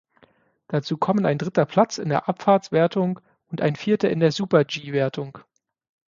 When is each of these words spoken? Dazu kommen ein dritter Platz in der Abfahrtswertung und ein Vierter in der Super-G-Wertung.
Dazu 0.67 0.97
kommen 0.97 1.27
ein 1.27 1.37
dritter 1.37 1.67
Platz 1.67 1.99
in 1.99 2.09
der 2.09 2.27
Abfahrtswertung 2.27 3.19
und 3.49 3.61
ein 3.61 3.75
Vierter 3.75 4.09
in 4.09 4.19
der 4.19 4.31
Super-G-Wertung. 4.31 5.37